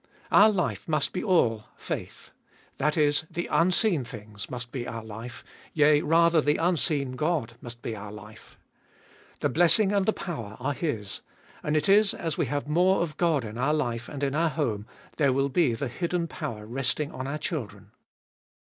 Our 0.31 0.49
life 0.49 0.87
must 0.87 1.13
be 1.13 1.23
all 1.23 1.65
faith— 1.75 2.31
that 2.79 2.97
is, 2.97 3.23
the 3.29 3.45
unseen 3.51 4.03
things 4.03 4.49
must 4.49 4.71
be 4.71 4.87
our 4.87 5.03
life, 5.03 5.43
yea, 5.75 6.01
rather, 6.01 6.41
the 6.41 6.57
unseen 6.57 7.11
God 7.11 7.53
must 7.61 7.83
be 7.83 7.95
our 7.95 8.11
life. 8.11 8.57
The 9.41 9.49
blessing 9.49 9.91
and 9.91 10.07
the 10.07 10.11
power 10.11 10.57
are 10.59 10.73
His; 10.73 11.21
and 11.61 11.77
it 11.77 11.87
is 11.87 12.15
as 12.15 12.35
we 12.35 12.47
have 12.47 12.67
more 12.67 13.03
of 13.03 13.17
God 13.17 13.45
in 13.45 13.59
our 13.59 13.75
life 13.75 14.09
and 14.09 14.23
in 14.23 14.33
our 14.33 14.49
home, 14.49 14.87
there 15.17 15.31
will 15.31 15.49
be 15.49 15.75
the 15.75 15.87
hidden 15.87 16.27
power 16.27 16.65
resting 16.65 17.11
on 17.11 17.27
our 17.27 17.37
children. 17.37 17.91